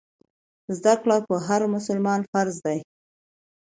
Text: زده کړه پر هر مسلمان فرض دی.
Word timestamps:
زده 0.77 0.93
کړه 1.01 1.17
پر 1.27 1.37
هر 1.47 1.61
مسلمان 1.75 2.19
فرض 2.31 2.55
دی. 2.65 2.79